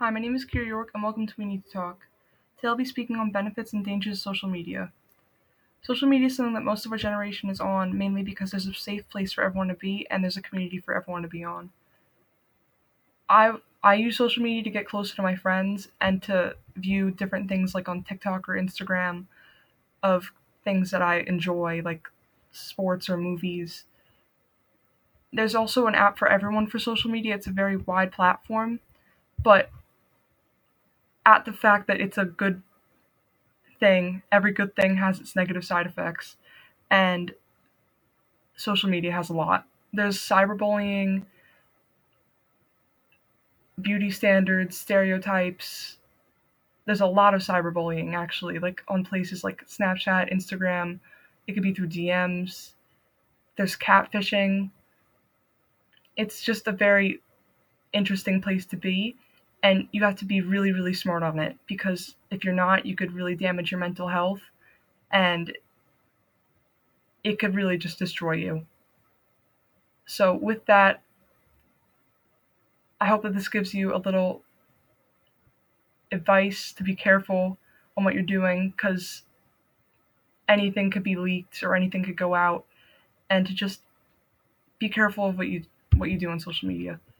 [0.00, 2.06] Hi, my name is Kira York, and welcome to We Need to Talk.
[2.56, 4.92] Today I'll be speaking on benefits and dangers of social media.
[5.82, 8.74] Social media is something that most of our generation is on, mainly because there's a
[8.74, 11.70] safe place for everyone to be, and there's a community for everyone to be on.
[13.28, 17.48] I I use social media to get closer to my friends and to view different
[17.48, 19.26] things like on TikTok or Instagram
[20.02, 20.32] of
[20.64, 22.08] things that I enjoy, like
[22.52, 23.84] sports or movies.
[25.32, 27.34] There's also an app for everyone for social media.
[27.34, 28.80] It's a very wide platform,
[29.42, 29.70] but
[31.26, 32.62] at the fact that it's a good
[33.78, 36.36] thing, every good thing has its negative side effects,
[36.90, 37.34] and
[38.56, 39.66] social media has a lot.
[39.92, 41.24] There's cyberbullying,
[43.80, 45.98] beauty standards, stereotypes.
[46.86, 51.00] There's a lot of cyberbullying actually, like on places like Snapchat, Instagram.
[51.46, 52.72] It could be through DMs.
[53.56, 54.70] There's catfishing.
[56.16, 57.20] It's just a very
[57.92, 59.16] interesting place to be
[59.62, 62.96] and you have to be really really smart on it because if you're not you
[62.96, 64.40] could really damage your mental health
[65.10, 65.56] and
[67.24, 68.66] it could really just destroy you.
[70.06, 71.02] So with that
[73.00, 74.42] i hope that this gives you a little
[76.12, 77.58] advice to be careful
[77.96, 79.22] on what you're doing because
[80.48, 82.66] anything could be leaked or anything could go out
[83.28, 83.82] and to just
[84.78, 85.64] be careful of what you
[85.96, 87.00] what you do on social media